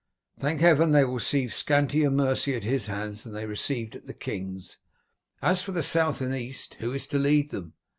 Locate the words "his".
2.63-2.87